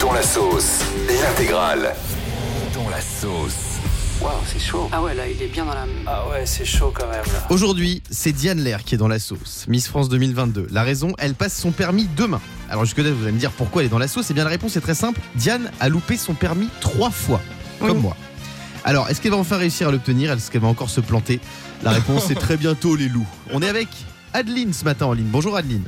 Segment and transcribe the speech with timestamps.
[0.00, 1.94] Dans la sauce, l'intégrale.
[2.74, 3.78] Dans la sauce.
[4.20, 4.88] Waouh, c'est chaud.
[4.90, 5.86] Ah ouais, là, il est bien dans la.
[6.04, 7.46] Ah ouais, c'est chaud quand même là.
[7.50, 9.66] Aujourd'hui, c'est Diane Lair qui est dans la sauce.
[9.68, 10.66] Miss France 2022.
[10.72, 12.40] La raison, elle passe son permis demain.
[12.68, 14.26] Alors jusque-là, vous allez me dire pourquoi elle est dans la sauce.
[14.30, 15.20] Eh bien, la réponse est très simple.
[15.36, 17.40] Diane a loupé son permis trois fois,
[17.78, 18.02] comme Oui.
[18.02, 18.16] moi.
[18.82, 20.32] Alors, est-ce qu'elle va enfin réussir à l'obtenir?
[20.32, 21.38] Est-ce qu'elle va encore se planter?
[21.84, 23.28] La réponse est très bientôt, les loups.
[23.52, 23.86] On est avec
[24.34, 25.28] Adeline ce matin en ligne.
[25.30, 25.84] Bonjour Adeline.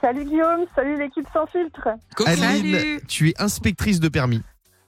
[0.00, 1.88] Salut Guillaume, salut l'équipe sans filtre.
[2.18, 3.00] Salut.
[3.08, 4.42] tu es inspectrice de permis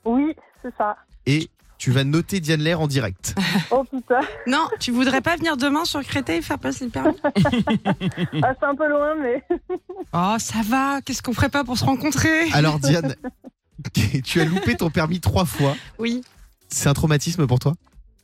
[0.04, 0.96] Oui, c'est ça.
[1.26, 3.34] et tu vas noter Diane Lair en direct.
[3.70, 7.16] Oh putain, Non, tu voudrais pas venir demain sur Créteil faire passer le permis?
[8.42, 9.44] Ah, c'est un peu loin, mais
[10.12, 11.00] Oh, ça va.
[11.02, 12.50] Qu'est-ce qu'on ferait pas pour se rencontrer?
[12.52, 13.14] Alors Diane,
[14.24, 15.74] tu as loupé ton permis trois fois.
[15.98, 16.22] Oui.
[16.68, 17.74] C'est un traumatisme pour toi?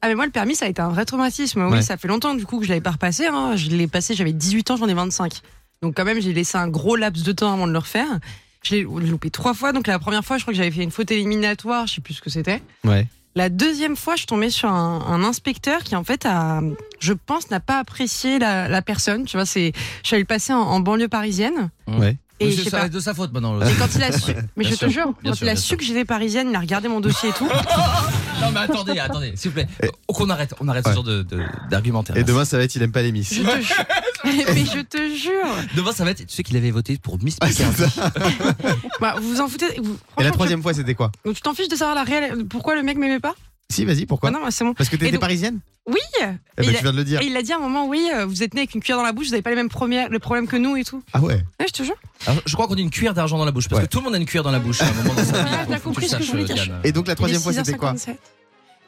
[0.02, 1.62] Ah mais moi le permis ça a été un vrai traumatisme.
[1.64, 1.82] Oui, Ouais.
[1.82, 3.26] ça fait longtemps du coup que je l'avais pas repassé.
[3.26, 3.56] hein.
[3.56, 5.40] Je l'ai passé, j'avais 18 ans, j'en ai 25.
[5.82, 8.18] Donc quand même j'ai laissé un gros laps de temps avant de le refaire.
[8.62, 9.72] Je l'ai loupé trois fois.
[9.72, 12.14] Donc la première fois je crois que j'avais fait une faute éliminatoire, je sais plus
[12.14, 12.62] ce que c'était.
[12.84, 13.06] Ouais.
[13.36, 16.60] La deuxième fois, je tombée sur un, un inspecteur qui, en fait, a,
[17.00, 19.24] je pense, n'a pas apprécié la, la personne.
[19.24, 21.68] Tu vois, c'est, je suis allée passer en, en banlieue parisienne.
[21.88, 22.16] Ouais.
[22.40, 22.80] Et je Monsieur, sais ça pas.
[22.82, 23.54] va être de sa faute maintenant.
[23.56, 25.46] le- Et quand il a su, mais Bien je sûr, te jure, bien quand sûr,
[25.46, 25.76] il a bien su sûr.
[25.76, 27.48] que j'étais parisienne, il a regardé mon dossier et tout.
[28.40, 29.68] Non mais attendez, attendez, s'il vous plaît.
[30.08, 30.90] Oh, qu'on arrête, on arrête Ouais.
[30.90, 32.16] ce genre de- de- d'argumentaire.
[32.16, 33.32] Et demain, ça va être il aime pas les Miss.
[33.32, 33.76] Je te jure.
[34.24, 35.46] mais je te jure.
[35.76, 36.26] Demain ça va être.
[36.26, 37.84] Tu sais qu'il avait voté pour Miss Ah, Picardie.
[39.00, 39.66] Bah, vous vous en foutez.
[39.80, 41.94] vous- Et la franchement, troisième fois, c'était quoi je- Donc, tu t'en fiches de savoir
[41.94, 42.44] la réelle.
[42.46, 43.34] Pourquoi le mec m'aimait pas
[43.70, 44.74] Si, vas-y, pourquoi Ah Non, bah, c'est bon.
[44.74, 45.96] Parce que Et t'étais donc- parisienne Oui.
[46.20, 47.20] Eh Et ben, il tu a- viens de le dire.
[47.22, 48.96] Et il a dit à un moment, oui, euh, vous êtes né avec une cuillère
[48.98, 51.02] dans la bouche, vous n'avez pas les mêmes premières, le problème que nous et tout.
[51.12, 51.94] Ah ouais Ouais, je te jure.
[52.26, 53.86] Alors, je crois qu'on a une cuillère d'argent dans la bouche parce Ouais.
[53.86, 55.42] que tout le monde a une cuillère dans la bouche à un moment dans sa
[55.44, 55.50] vie.
[55.52, 56.54] Ah, t'as Faut que compris tu ce que saches, je voulais dire.
[56.54, 56.80] Diane.
[56.84, 57.92] Et donc, la troisième fois, c'était quoi?
[57.94, 58.16] 6h57.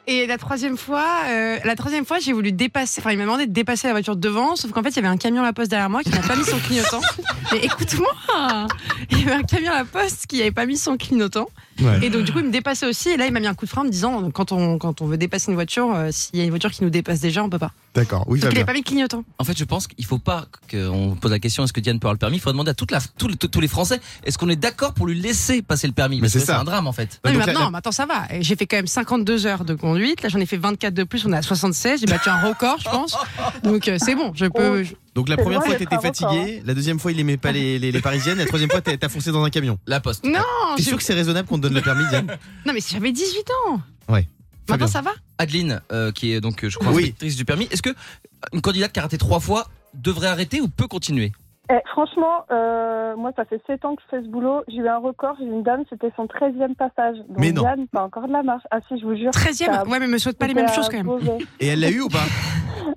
[0.09, 3.01] Et la troisième fois, euh, la troisième fois, j'ai voulu dépasser.
[3.01, 5.07] Enfin, il m'a demandé de dépasser la voiture devant, sauf qu'en fait, il y avait
[5.09, 7.01] un camion à la poste derrière moi qui n'a pas mis son clignotant.
[7.51, 8.67] Mais écoute-moi,
[9.11, 11.49] il y avait un camion à la poste qui n'avait pas mis son clignotant.
[11.81, 11.99] Ouais.
[12.05, 13.09] Et donc, du coup, il me dépassait aussi.
[13.09, 15.01] Et là, il m'a mis un coup de frein en me disant, quand on, quand
[15.01, 17.43] on veut dépasser une voiture, euh, s'il y a une voiture qui nous dépasse déjà,
[17.43, 17.71] on peut pas.
[17.93, 18.59] D'accord, oui, qu'il Fabien.
[18.61, 19.23] n'avait pas mis le clignotant.
[19.39, 22.05] En fait, je pense qu'il faut pas qu'on pose la question est-ce que Diane peut
[22.05, 22.37] avoir le permis?
[22.37, 24.93] Il faut demander à toute la, tous, les- tous les Français est-ce qu'on est d'accord
[24.93, 26.17] pour lui laisser passer le permis?
[26.17, 26.53] Mais Parce c'est que ça.
[26.53, 27.19] C'est un drame en fait.
[27.23, 28.23] Bah, non, mais donc, la- maintenant, attends, ça va.
[28.39, 29.96] J'ai fait quand même 52 heures de conduite.
[30.23, 31.25] Là, j'en ai fait 24 de plus.
[31.25, 31.99] On est à 76.
[31.99, 33.15] J'ai battu un record, je pense.
[33.63, 34.31] Donc, euh, c'est bon.
[34.35, 34.83] Je peux.
[34.83, 36.61] je- Donc la C'est première loin fois, d'être t'étais un fatigué.
[36.65, 38.37] La deuxième fois, il aimait pas les, les, les parisiennes.
[38.37, 39.79] La troisième fois, t'as t'as foncé dans un camion.
[39.87, 40.23] La poste.
[40.25, 40.39] Non,
[40.75, 42.27] T'es j'ai- sûr que c'est raisonnable qu'on te donne le permis, Diane?
[42.65, 43.81] Non, mais j'avais 18 ans.
[44.09, 44.27] Ouais.
[44.69, 45.11] Maintenant, ça va?
[45.37, 47.03] Adeline, euh, qui est donc, euh, je crois, Oui.
[47.03, 47.95] inspectrice du permis, est-ce que
[48.53, 51.31] une candidate qui a raté trois fois devrait arrêter ou peut continuer?
[51.69, 54.63] Eh, franchement, euh, moi ça fait 7 ans que je fais ce boulot.
[54.67, 57.17] J'ai eu un record, j'ai une dame, c'était son 13e passage.
[57.17, 57.61] Donc Mais non.
[57.63, 58.63] Diane, t'as encore de la marche.
[58.71, 59.31] Ah si, je vous jure.
[59.31, 59.65] 13e.
[59.65, 61.09] ça- Ouais, mais me souhaite pas les mêmes choses quand même.
[61.59, 62.19] Et elle l'a eu ou pas?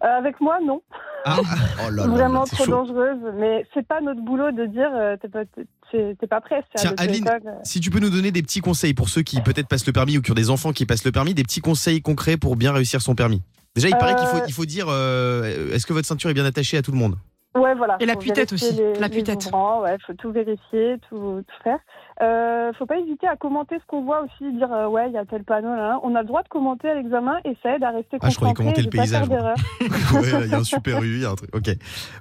[0.05, 0.83] Euh, avec moi, non.
[1.25, 1.37] Ah,
[1.87, 2.71] oh là là, Vraiment trop chaud.
[2.71, 3.19] dangereuse.
[3.39, 5.41] Mais c'est pas notre boulot de dire euh, t'es pas,
[5.91, 6.63] t'es- pas prêt.
[6.77, 7.25] Tiens, Adeline.
[7.65, 10.17] Si tu peux nous donner des petits conseils pour ceux qui peut-être passent le permis
[10.17, 12.73] ou qui ont des enfants qui passent le permis, des petits conseils concrets pour bien
[12.73, 13.43] réussir son permis.
[13.75, 16.45] Déjà, il paraît qu'il faut, il faut dire euh, est-ce que votre ceinture est bien
[16.47, 17.17] attachée à tout le monde?
[17.57, 17.97] Ouais, voilà.
[17.99, 19.09] Et la faut tue-tête vérifier aussi, la
[19.47, 21.81] ouvrants, ouais, faut tout vérifier, tout, tout faire.
[22.23, 25.19] Euh, faut pas hésiter à commenter ce qu'on voit aussi, dire euh, ouais, il y
[25.19, 25.99] a tel panneau là.
[26.03, 28.37] On a le droit de commenter à l'examen et ça aide à rester Ah, je
[28.37, 29.29] croyais concentré commenter le paysage.
[30.13, 31.51] Ouais, il y a un super U, il y a un truc.
[31.55, 31.71] Ok.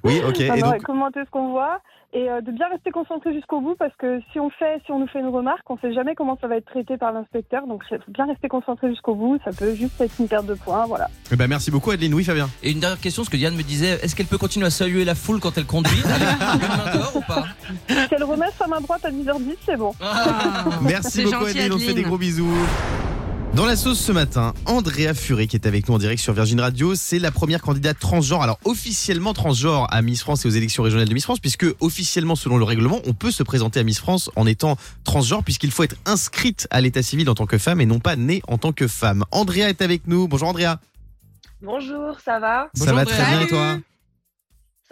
[0.04, 0.38] Oui, ok.
[0.40, 1.80] Non, Et non, donc, commenter ce qu'on voit
[2.12, 4.98] et euh, de bien rester concentré jusqu'au bout parce que si on fait, si on
[4.98, 7.66] nous fait une remarque, on sait jamais comment ça va être traité par l'inspecteur.
[7.68, 9.38] Donc faut bien rester concentré jusqu'au bout.
[9.44, 11.08] Ça peut juste être une perte de points, voilà.
[11.30, 12.14] eh ben, merci beaucoup, Adeline.
[12.14, 12.48] Oui, Fabien.
[12.62, 15.04] Et une dernière question, ce que Diane me disait, est-ce qu'elle peut continuer à saluer
[15.04, 16.02] la foule quand elle conduit?
[16.04, 16.28] Avec
[16.62, 17.44] une main dehors ou pas?
[17.88, 19.89] Si elle remet sa main droite à 10h10, c'est bon.
[20.00, 21.72] Ah, Merci beaucoup, gentil, Adeline.
[21.72, 22.06] On te fait des Adeline.
[22.08, 22.52] gros bisous.
[23.54, 26.60] Dans la sauce ce matin, Andrea Furet qui est avec nous en direct sur Virgin
[26.60, 30.84] Radio, c'est la première candidate transgenre, alors officiellement transgenre à Miss France et aux élections
[30.84, 33.98] régionales de Miss France, puisque officiellement selon le règlement, on peut se présenter à Miss
[33.98, 37.80] France en étant transgenre, puisqu'il faut être inscrite à l'état civil en tant que femme
[37.80, 39.24] et non pas née en tant que femme.
[39.32, 40.28] Andrea est avec nous.
[40.28, 40.76] Bonjour Andrea.
[41.60, 42.68] Bonjour, ça va?
[42.74, 43.16] Ça Bonjour, va Andrea.
[43.16, 43.78] très bien et toi?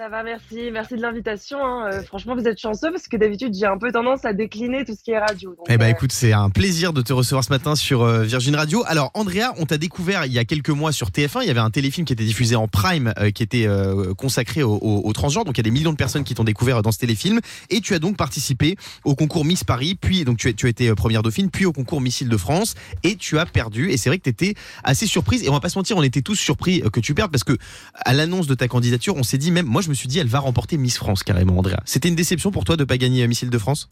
[0.00, 0.70] Ça va, merci.
[0.72, 1.58] Merci de l'invitation.
[1.58, 1.90] hein.
[1.92, 4.94] Euh, franchement, vous êtes chanceux parce que d'habitude, j'ai un peu tendance à décliner tout
[4.96, 5.50] ce qui est radio.
[5.56, 8.22] Donc, Eh ben euh, écoute, c'est un plaisir de te recevoir ce matin sur euh,
[8.22, 8.84] Virgin Radio.
[8.86, 11.58] Alors Andrea, on t'a découvert il y a quelques mois sur TF1, il y avait
[11.58, 15.12] un téléfilm qui était diffusé en prime euh, qui était euh, consacré aux au, aux
[15.12, 15.44] transgenres.
[15.44, 17.40] Donc il y a des millions de personnes qui t'ont découvert dans ce téléfilm
[17.70, 20.68] et tu as donc participé au concours Miss Paris, puis donc tu, as- tu as
[20.68, 24.18] été première dauphine, puis au concours Miss Île-de-France et tu as perdu et c'est vrai
[24.18, 24.54] que tu étais
[24.84, 27.32] assez surprise et on va pas se mentir, on était tous surpris que tu perdes
[27.32, 27.56] parce que
[27.96, 30.28] à l'annonce de ta candidature, on s'est dit même moi je me suis dit elle
[30.28, 31.78] va remporter Miss France carrément Andrea.
[31.84, 33.90] C'était une déception pour toi de pas gagner euh, Miss Île-de-France?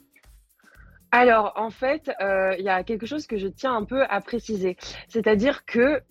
[1.13, 4.21] Alors, en fait, euh, il y a quelque chose que je tiens un peu à
[4.21, 4.77] préciser.
[5.09, 6.03] C'est-à-dire que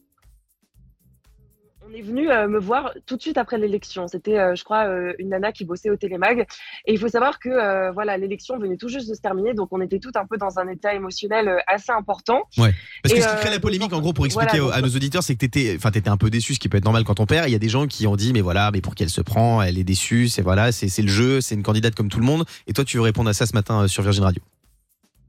[1.87, 4.07] on est venu euh, me voir tout de suite après l'élection.
[4.07, 6.45] C'était, euh, je crois, euh, une nana qui bossait au Télémag.
[6.85, 9.81] Et il faut savoir que voilà, l'élection venait tout juste de se terminer, donc on
[9.81, 12.43] était toutes un peu dans un état émotionnel assez important.
[12.57, 15.23] Parce que ce qui crée la polémique, donc, en gros, pour expliquer à nos auditeurs,
[15.23, 17.25] c'est que t'étais, enfin, t'étais un peu déçu, ce qui peut être normal quand on
[17.25, 17.49] perd.
[17.49, 19.21] Il y a des gens qui ont dit, mais voilà, mais pour qui elle se
[19.21, 22.25] prend, elle est déçue, c'est voilà, c'est le jeu, c'est une candidate comme tout le
[22.25, 22.45] monde.
[22.67, 24.41] Et toi, tu veux répondre à ça ce matin sur Virgin Radio.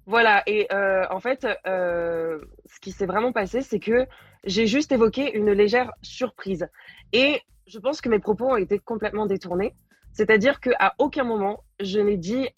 [0.06, 4.06] Voilà, et euh, en fait, euh, ce qui s'est vraiment passé, c'est que
[4.44, 6.68] j'ai juste évoqué une légère surprise.
[7.12, 9.74] Et je pense que mes propos ont été complètement détournés.
[10.12, 12.48] C'est-à-dire qu'à aucun moment, je n'ai dit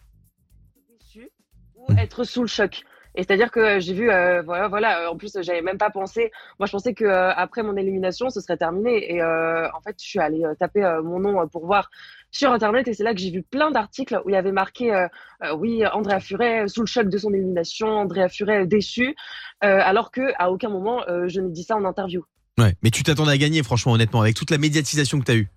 [0.91, 1.31] déçu
[1.75, 1.99] ou Mhm.
[1.99, 2.83] être sous le choc.
[3.15, 5.01] Et c'est-à-dire que j'ai vu, euh, voilà, voilà.
[5.05, 6.31] euh, En plus, j'avais même pas pensé.
[6.59, 9.13] Moi, je pensais que euh, après mon élimination, ce serait terminé.
[9.15, 11.91] Et euh, en fait, je suis allée euh, taper mon nom pour voir
[12.31, 14.93] sur Internet, et c'est là que j'ai vu plein d'articles où il y avait marqué,
[14.93, 15.07] euh,
[15.45, 19.15] euh, oui, Andrea Furet euh, sous le choc de son élimination, Andrea Furet déçu,
[19.61, 22.25] alors que à aucun moment je n'ai dit ça en interview.
[22.59, 22.75] Ouais.
[22.83, 25.49] Mais tu t'attendais à gagner, franchement, honnêtement, avec toute la médiatisation que t'as eue.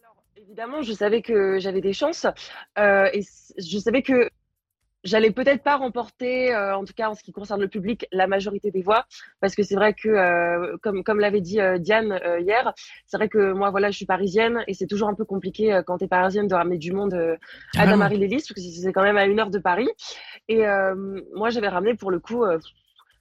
[0.00, 2.26] Alors, évidemment, je savais que j'avais des chances
[2.78, 3.22] euh, et
[3.56, 4.28] je savais que
[5.08, 8.26] j'allais peut-être pas remporter, euh, en tout cas en ce qui concerne le public, la
[8.26, 9.06] majorité des voix,
[9.40, 12.72] parce que c'est vrai que, euh, comme, comme l'avait dit euh, Diane hier,
[13.06, 15.98] c'est vrai que moi, voilà, je suis parisienne et c'est toujours un peu compliqué quand
[15.98, 17.36] tu es parisienne de ramener du monde à
[17.72, 17.92] Carrément.
[17.92, 19.88] Damary-les-Lys, parce que c'est quand même à une heure de Paris.
[20.48, 20.64] Et
[21.34, 22.44] moi, j'avais ramené pour le coup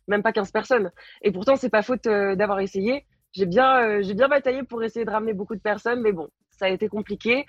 [0.07, 0.91] même pas 15 personnes.
[1.21, 3.05] Et pourtant, c'est pas faute d'avoir essayé.
[3.33, 6.65] J'ai bien, j'ai bien bataillé pour essayer de ramener beaucoup de personnes, mais bon, ça
[6.65, 7.45] a été compliqué.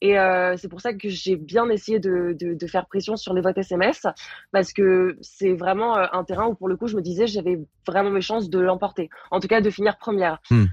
[0.00, 3.34] Et euh, c'est pour ça que j'ai bien essayé de, de, de faire pression sur
[3.34, 4.06] les votes SMS,
[4.52, 7.58] parce que c'est vraiment euh, un terrain où, pour le coup, je me disais, j'avais
[7.86, 9.10] vraiment mes chances de l'emporter.
[9.30, 10.40] En tout cas, de finir première.
[10.50, 10.64] Hmm.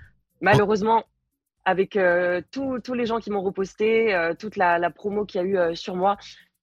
[0.41, 1.03] Malheureusement,
[1.65, 5.57] avec euh, tous les gens qui m'ont reposté, euh, toute la, la promo qu'il y
[5.57, 6.17] a eu sur moi,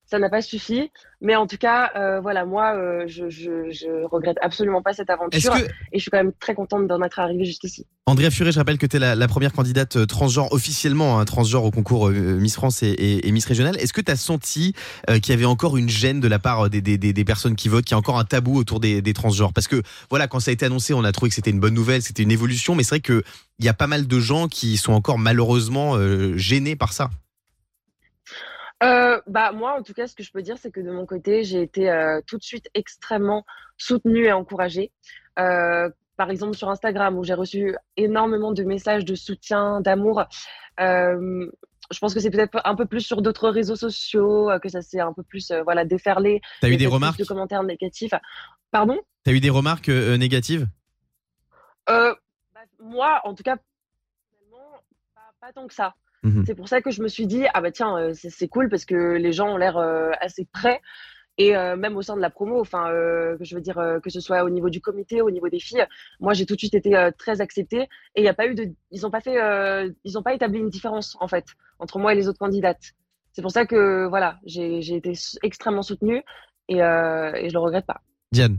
[0.06, 0.90] ça n'a pas suffi.
[1.20, 5.08] Mais en tout cas, euh, voilà, moi, euh, je, je, je regrette absolument pas cette
[5.10, 7.86] aventure que, et je suis quand même très contente d'en être arrivée jusqu'ici.
[8.04, 11.24] Andrea Furet, je rappelle que tu es la, la première candidate euh, transgenre, officiellement hein,
[11.24, 13.76] transgenre au concours Miss France et, et- et Miss Régionale.
[13.80, 14.74] Est-ce que tu as senti
[15.10, 17.56] euh, qu'il y avait encore une gêne de la part des, des- des- des personnes
[17.56, 19.52] qui votent, qu'il y a encore un tabou autour des, transgenres?
[19.54, 21.74] Parce que voilà, quand ça a été annoncé, on a trouvé que c'était une bonne
[21.74, 23.22] nouvelle, c'était une évolution, mais c'est vrai qu'il
[23.60, 25.94] y a pas mal de gens qui sont encore malheureusement
[26.36, 27.10] gênés par ça.
[28.82, 31.06] Euh, bah moi, en tout cas, ce que je peux dire, c'est que de mon
[31.06, 33.44] côté, j'ai été euh, tout de suite extrêmement
[33.78, 34.92] soutenue et encouragée.
[35.38, 40.24] Euh, par exemple, sur Instagram, où j'ai reçu énormément de messages de soutien, d'amour.
[40.78, 44.98] Je pense que c'est peut-être un peu plus sur d'autres réseaux sociaux que ça s'est
[44.98, 46.40] un peu plus voilà déferlé.
[46.60, 48.14] T'as eu a des remarques de commentaires négatifs.
[48.70, 48.98] Pardon?
[49.24, 50.66] T'as eu des remarques négatives?
[51.86, 52.16] Bah,
[52.80, 53.56] moi, en tout cas,
[55.40, 55.94] pas tant que ça.
[56.26, 56.44] Mhm.
[56.44, 58.84] C'est pour ça que je me suis dit, ah bah tiens, euh, c'est cool parce
[58.84, 60.80] que les gens ont l'air euh, assez prêts.
[61.38, 64.00] Et euh, même au sein de la promo, enfin, euh, que je veux dire euh,
[64.00, 65.86] que ce soit au niveau du comité, au niveau des filles,
[66.18, 68.72] moi j'ai tout de suite été très acceptée et il n'y a pas eu de,
[68.90, 69.36] ils ont pas fait,
[70.04, 71.44] ils ont pas établi une différence en fait
[71.78, 72.94] entre moi et les autres candidates.
[73.32, 75.12] C'est pour ça que voilà, j'ai j'ai été
[75.42, 76.22] extrêmement soutenue
[76.68, 78.00] et, et je le regrette pas.
[78.32, 78.56] Diane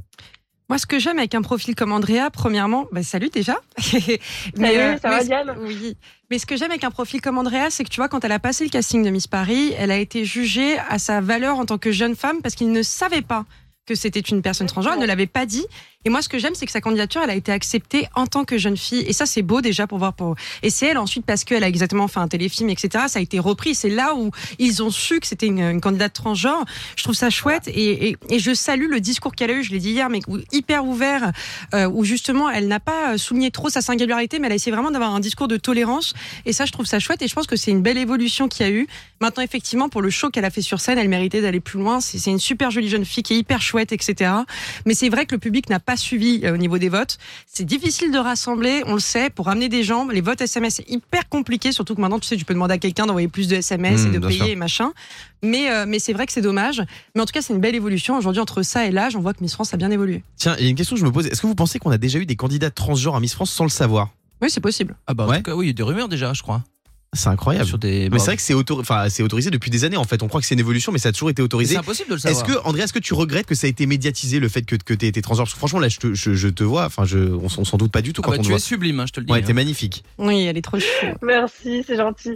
[0.70, 3.56] Moi, ce que j'aime avec un profil comme Andrea, premièrement, bah, salut déjà.
[3.80, 4.12] Salut,
[4.60, 5.96] euh, ça va, mais- Diane Oui.
[6.30, 8.34] Mais ce que j'aime avec un profil comme Andrea, c'est que tu vois, quand elle
[8.34, 11.66] a passé le casting de Miss Paris, elle a été jugée à sa valeur en
[11.66, 13.46] tant que jeune femme parce qu'il ne savait pas
[13.86, 15.66] que c'était une personne transgenre, elle ne l'avait pas dit.
[16.08, 18.46] Et moi, ce que j'aime, c'est que sa candidature, elle a été acceptée en tant
[18.46, 19.02] que jeune fille.
[19.02, 20.14] Et ça, c'est beau déjà pour voir.
[20.14, 20.36] Pour...
[20.64, 23.08] Et c'est elle ensuite parce qu'elle a exactement fait un téléfilm, etc.
[23.10, 23.76] Ça a été repris.
[23.76, 26.64] C'est là où ils ont su que c'était une, une candidate transgenre.
[26.96, 29.64] Je trouve ça chouette et, et, et je salue le discours qu'elle a eu.
[29.64, 30.22] Je l'ai dit hier, mais
[30.54, 31.34] hyper ouvert,
[31.74, 34.92] euh, où justement, elle n'a pas souligné trop sa singularité, mais elle a essayé vraiment
[34.92, 36.14] d'avoir un discours de tolérance.
[36.46, 37.22] Et ça, je trouve ça chouette.
[37.22, 38.88] Et je pense que c'est une belle évolution qu'il y a eu.
[39.20, 42.00] Maintenant, effectivement, pour le show qu'elle a fait sur scène, elle méritait d'aller plus loin.
[42.00, 44.32] C'est une super jolie jeune fille qui est hyper chouette, etc.
[44.86, 47.18] Mais c'est vrai que le public n'a pas suivi euh, au niveau des votes.
[47.46, 50.08] C'est difficile de rassembler, on le sait, pour ramener des gens.
[50.08, 52.78] Les votes SMS, c'est hyper compliqué, surtout que maintenant, tu sais, tu peux demander à
[52.78, 54.48] quelqu'un d'envoyer plus de SMS Mmh, et de bien payer sûr.
[54.50, 54.92] et machin.
[55.44, 56.82] Mais, euh, mais c'est vrai que c'est dommage.
[57.16, 58.18] Mais en tout cas, c'est une belle évolution.
[58.18, 60.24] Aujourd'hui, entre ça et l'âge, on voit que Miss France a bien évolué.
[60.36, 61.28] Tiens, il y a une question que je me pose.
[61.28, 63.64] Est-ce que vous pensez qu'on a déjà eu des candidats transgenres à Miss France sans
[63.64, 64.10] le savoir?
[64.42, 64.96] Oui, c'est possible.
[65.08, 65.38] Ah bah en Ouais.
[65.38, 66.64] tout cas, oui, il y a des rumeurs déjà, je crois.
[67.14, 67.66] C'est incroyable.
[67.66, 68.04] Sur des...
[68.04, 70.22] Mais bah, c'est vrai que c'est enfin, c'est autorisé depuis des années en fait.
[70.24, 71.78] On croit que c'est une évolution, mais ça a toujours été c'est autorisé.
[71.78, 72.64] impossible de le Est-ce savoir.
[72.64, 74.94] que, André, est-ce que tu regrettes que ça a été médiatisé le fait que, que
[74.94, 75.46] tu été transgenre?
[75.46, 77.66] Parce que franchement, là, je te, je, je te vois, enfin, je, on, s'en- on
[77.66, 78.58] s'en doute pas du tout Ah quand bah, on te tu voit.
[78.58, 79.32] es sublime, hein, je te le dis.
[79.32, 79.44] Ouais, hein.
[79.46, 80.04] t'es magnifique.
[80.18, 81.06] Oui, elle est trop chou.
[81.22, 82.36] Merci, c'est gentil.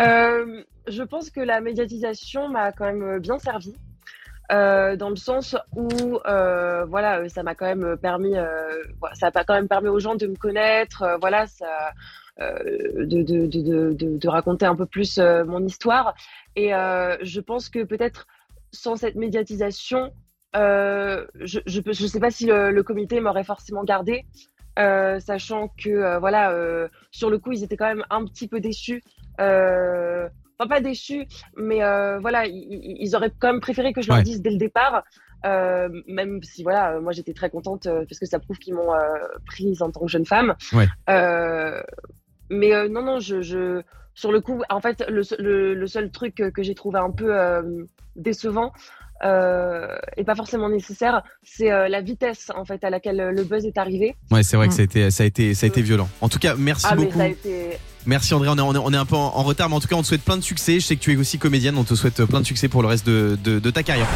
[0.00, 3.74] Euh, je pense que la médiatisation m'a quand même bien servi.
[4.52, 5.88] euh, dans le sens où
[6.26, 8.46] euh, voilà euh, ça m'a quand même permis euh,
[9.14, 11.90] ça a quand même permis aux gens de me connaître euh, voilà ça euh,
[12.38, 16.14] de, de, raconter un peu plus euh, mon histoire
[16.54, 18.26] et euh, je pense que peut-être
[18.72, 20.12] sans cette médiatisation
[20.54, 24.24] euh, je je sais pas si le, le comité m'aurait forcément gardé
[24.78, 28.46] euh, sachant que euh, voilà, euh, sur le coup, ils étaient quand même un petit
[28.46, 29.02] peu déçus.
[29.40, 30.28] Euh,
[30.58, 31.26] enfin, pas déçus,
[31.56, 34.22] mais euh, voilà, ils, ils auraient quand même préféré que je leur Ouais.
[34.22, 35.04] dise dès le départ.
[35.44, 38.74] Euh, même si voilà, euh, moi j'étais très contente euh, parce que ça prouve qu'ils
[38.74, 38.98] m'ont euh,
[39.46, 40.54] prise en tant que jeune femme.
[40.72, 40.88] Ouais.
[42.50, 43.82] Euh, mais euh, non, non, je, je,
[44.14, 47.10] sur le coup, en fait, le, le, le seul truc que, que j'ai trouvé un
[47.10, 47.62] peu euh,
[48.16, 48.72] décevant
[49.24, 53.44] euh, et pas forcément nécessaire, c'est euh, la vitesse en fait à laquelle euh, le
[53.44, 54.14] buzz est arrivé.
[54.30, 54.76] Ouais, c'est vrai que Mm.
[54.76, 56.08] ça a été, ça a été, ça a été violent.
[56.20, 57.18] En tout cas, merci ah, mais beaucoup.
[57.18, 57.78] ça a été.
[58.04, 59.80] Merci André, on est, on est, on est un peu en, en retard, mais en
[59.80, 60.74] tout cas, on te souhaite plein de succès.
[60.80, 62.88] Je sais que tu es aussi comédienne, on te souhaite plein de succès pour le
[62.88, 64.06] reste de, de, de ta carrière.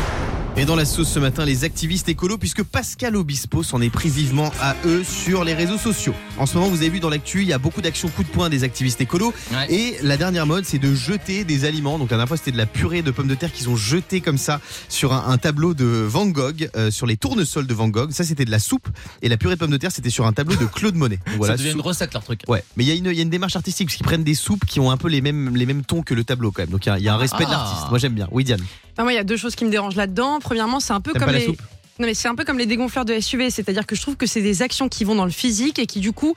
[0.56, 4.10] Et dans la sauce ce matin, les activistes écolos, puisque Pascal Obispo s'en est pris
[4.10, 6.12] vivement à eux sur les réseaux sociaux.
[6.38, 8.28] En ce moment, vous avez vu dans l'actu, il y a beaucoup d'actions coup de
[8.28, 9.32] poing des activistes écolos.
[9.52, 9.72] Ouais.
[9.72, 11.98] Et la dernière mode, c'est de jeter des aliments.
[11.98, 14.20] Donc la dernière fois, c'était de la purée de pommes de terre qu'ils ont jeté
[14.20, 17.88] comme ça sur un, un tableau de Van Gogh, euh, sur les tournesols de Van
[17.88, 18.10] Gogh.
[18.10, 18.88] Ça, c'était de la soupe.
[19.22, 21.20] Et la purée de pommes de terre, c'était sur un tableau de Claude Monet.
[21.26, 22.42] Donc, voilà, ça devient une recette leur truc.
[22.48, 24.24] Ouais, mais il y, a une- il y a une démarche artistique parce qu'ils prennent
[24.24, 26.62] des soupes qui ont un peu les mêmes, les mêmes tons que le tableau quand
[26.62, 26.70] même.
[26.70, 27.52] Donc il y a, il y a un respect de Ah.
[27.52, 27.88] l'artiste.
[27.88, 28.28] Moi j'aime bien.
[28.32, 28.60] Oui, Diane.
[29.02, 30.38] Moi, il y a deux choses qui me dérangent là-dedans.
[30.40, 31.46] Premièrement, c'est un peu comme la les.
[31.46, 31.62] soupe?
[32.00, 34.24] Non mais c'est un peu comme les dégonfleurs de SUV, c'est-à-dire que je trouve que
[34.26, 36.34] c'est des actions qui vont dans le physique et qui du coup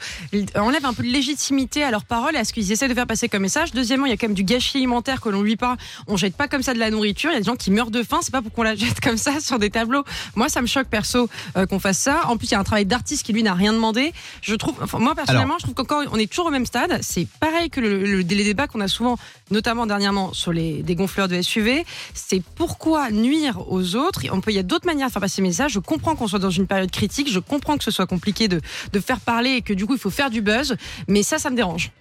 [0.56, 3.08] enlèvent un peu de légitimité à leurs paroles et à ce qu'ils essaient de faire
[3.08, 3.72] passer comme message.
[3.72, 5.78] Deuxièmement, il y a quand même du gâchis alimentaire que l'on lui parle.
[6.08, 7.30] On jette pas comme ça de la nourriture.
[7.32, 9.00] Il y a des gens qui meurent de faim, c'est pas pour qu'on la jette
[9.00, 10.04] comme ça sur des tableaux.
[10.36, 12.28] Moi, ça me choque perso euh, qu'on fasse ça.
[12.28, 14.12] En plus, il y a un travail d'artiste qui lui n'a rien demandé.
[14.42, 17.00] Je trouve, enfin, moi personnellement, je trouve qu'encore on est toujours au même stade.
[17.02, 19.18] C'est pareil que le, le- les débats qu'on a souvent,
[19.50, 21.86] notamment dernièrement sur les dégonfleurs de SUV.
[22.14, 24.22] C'est pourquoi nuire aux autres.
[24.32, 26.40] On peut, il y a d'autres manières de faire passer ces Je comprends qu'on soit
[26.40, 27.32] dans une période critique.
[27.32, 30.00] Je comprends que ce soit compliqué de, de faire parler et que du coup il
[30.00, 30.76] faut faire du buzz.
[31.08, 31.92] Mais ça, ça me dérange.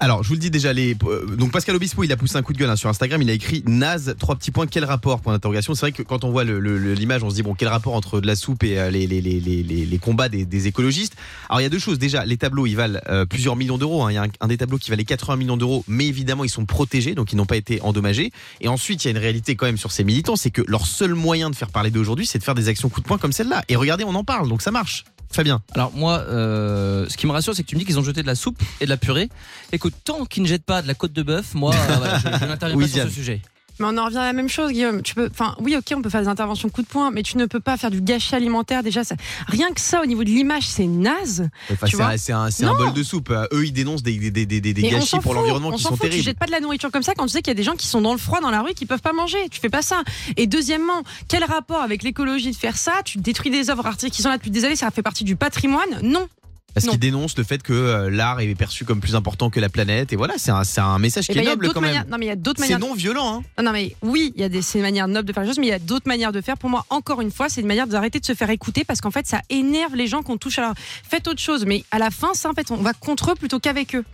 [0.00, 2.42] Alors, je vous le dis déjà, les, euh, donc Pascal Obispo, il a poussé un
[2.42, 3.22] coup de gueule hein, sur Instagram.
[3.22, 5.20] Il a écrit naze, trois petits points, quel rapport?
[5.20, 5.76] Point d'interrogation.
[5.76, 8.26] C'est vrai que quand on voit l'image, on se dit bon, quel rapport entre de
[8.26, 11.14] la soupe et euh, les, combats des, écologistes?
[11.48, 12.00] Alors, il y a deux choses.
[12.00, 14.02] Déjà, les tableaux, ils valent euh, plusieurs millions d'euros.
[14.02, 14.10] hein.
[14.10, 16.64] Il y a un, des tableaux qui valait 80 millions d'euros, mais évidemment, ils sont
[16.64, 18.32] protégés, donc ils n'ont pas été endommagés.
[18.60, 20.84] Et ensuite, il y a une réalité quand même sur ces militants, c'est que leur
[20.84, 23.32] seul moyen de faire parler d'aujourd'hui, c'est de faire des actions coup de poing comme
[23.32, 23.62] celle-là.
[23.68, 25.04] Et regardez, on en parle, donc ça marche.
[25.32, 25.62] Fabien.
[25.74, 28.22] Alors moi, euh, ce qui me rassure, c'est que tu me dis qu'ils ont jeté
[28.22, 29.28] de la soupe et de la purée,
[29.72, 32.18] et que tant qu'ils ne jettent pas de la côte de bœuf, moi, euh, voilà,
[32.18, 33.40] je, je n'interviens Oui, pas sur ce sujet.
[33.78, 35.02] Mais on en revient à la même chose, Guillaume.
[35.02, 37.36] Tu peux, enfin, oui, ok, on peut faire des interventions coup de poing, mais tu
[37.38, 38.82] ne peux pas faire du gâchis alimentaire.
[38.82, 41.48] Déjà, ça- rien que ça, au niveau de l'image, c'est naze.
[41.72, 42.32] Enfin, Tu c'est
[42.64, 43.30] un, bol de soupe.
[43.30, 46.24] Euh, Eux, ils dénoncent des, gâchis pour l'environnement on qui sont fout, Tu terribles.
[46.24, 47.76] jettes pas de la nourriture comme ça quand tu sais qu'il y a des gens
[47.76, 49.48] qui sont dans le froid, dans la rue, qui peuvent pas manger.
[49.50, 50.02] Tu fais pas ça.
[50.36, 52.92] Et deuxièmement, quel rapport avec l'écologie de faire ça?
[53.04, 55.36] Tu détruis des œuvres artistiques qui sont là depuis des années, ça fait partie du
[55.36, 56.00] patrimoine?
[56.02, 56.28] Non.
[56.74, 59.68] Parce qu'ils dénoncent le fait que euh, l'art est perçu comme plus important que la
[59.68, 60.12] planète.
[60.12, 61.90] Et voilà, c'est un, c'est un message Eh qui ben, est noble quand même.
[61.90, 62.06] manières.
[62.08, 62.88] Non, mais il y a d'autres C'est manières.
[62.88, 63.36] non violent.
[63.36, 63.42] Hein.
[63.58, 65.48] Non, non, mais oui, il y a des c'est une manière noble de faire les
[65.48, 66.56] choses, mais il y a d'autres manières de faire.
[66.56, 69.10] Pour moi, encore une fois, c'est une manière d'arrêter de se faire écouter parce qu'en
[69.10, 70.74] fait, ça énerve les gens qu'on touche à leur.
[71.08, 73.58] Faites autre chose, mais à la fin, ça, en fait, on va contre eux plutôt
[73.60, 74.04] qu'avec eux.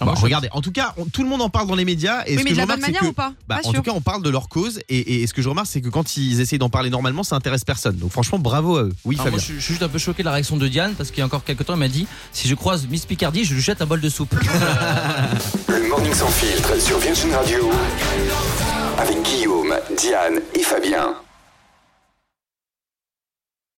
[0.00, 1.84] Ah, moi, je- regardez, en tout cas, on- tout le monde en parle dans les
[1.84, 2.22] médias.
[2.26, 3.06] Et oui, ce mais que de je la bonne remarque, c'est manière que.
[3.06, 3.32] ou pas?
[3.48, 3.74] bah, Pas en sûr.
[3.74, 4.80] tout cas, on parle de leur cause.
[4.88, 7.22] Et, et- et ce que je remarque, c'est que quand ils essayent d'en parler normalement,
[7.22, 7.96] ça intéresse personne.
[7.96, 8.92] Donc franchement, bravo à eux.
[9.04, 9.30] Oui, Alors, Fabien.
[9.30, 11.10] moi, je, suis- je suis juste un peu choqué de la réaction de Diane parce
[11.10, 13.54] qu'il y a encore quelques temps, elle m'a dit si je croise Miss Picardie, je
[13.54, 14.34] lui jette un bol de soupe.
[15.68, 17.70] Le morning sans filtre sur Virgin Radio.
[18.98, 21.14] Avec Guillaume, Diane et Fabien.